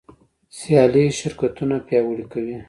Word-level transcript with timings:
سیالي 0.57 1.05
شرکتونه 1.19 1.75
پیاوړي 1.87 2.25
کوي. 2.33 2.57